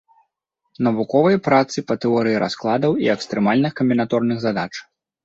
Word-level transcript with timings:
Навуковыя 0.85 1.41
працы 1.47 1.83
па 1.89 1.97
тэорыі 2.05 2.39
раскладаў 2.45 2.97
і 3.05 3.13
экстрэмальных 3.17 3.77
камбінаторных 3.81 4.37
задач. 4.47 4.73